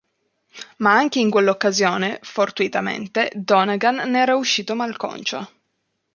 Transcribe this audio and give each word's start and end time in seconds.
Ma 0.77 0.93
anche 0.93 1.19
in 1.19 1.29
quell’occasione, 1.29 2.17
fortuitamente, 2.23 3.31
Donegan 3.35 4.09
ne 4.09 4.19
era 4.21 4.35
uscito 4.35 4.73
malconcio. 4.73 5.47